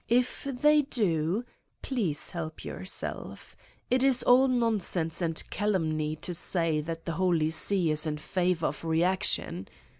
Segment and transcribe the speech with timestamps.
[0.09, 1.45] If they do,
[1.83, 3.55] please help yourself!
[3.91, 8.65] It is all nonsense and calumny to say that the Holy See is in favor
[8.65, 9.67] of reaction.